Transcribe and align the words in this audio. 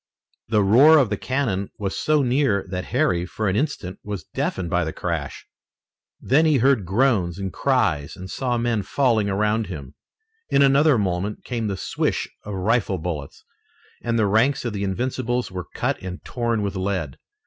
The 0.47 0.63
roar 0.63 0.97
of 0.97 1.11
the 1.11 1.15
cannon 1.15 1.69
was 1.77 1.95
so 1.95 2.23
near 2.23 2.65
that 2.71 2.85
Harry, 2.85 3.23
for 3.23 3.47
an 3.47 3.55
instant, 3.55 3.99
was 4.03 4.23
deafened 4.33 4.67
by 4.71 4.83
the 4.83 4.91
crash. 4.91 5.45
Then 6.19 6.47
he 6.47 6.57
heard 6.57 6.87
groans 6.87 7.37
and 7.37 7.53
cries 7.53 8.15
and 8.15 8.27
saw 8.27 8.57
men 8.57 8.81
falling 8.81 9.29
around 9.29 9.67
him. 9.67 9.93
In 10.49 10.63
another 10.63 10.97
moment 10.97 11.43
came 11.43 11.67
the 11.67 11.77
swish 11.77 12.27
of 12.43 12.55
rifle 12.55 12.97
bullets, 12.97 13.45
and 14.01 14.17
the 14.17 14.25
ranks 14.25 14.65
of 14.65 14.73
the 14.73 14.83
Invincibles 14.83 15.51
were 15.51 15.67
cut 15.75 16.01
and 16.01 16.25
torn 16.25 16.63
with 16.63 16.75
lead. 16.75 17.19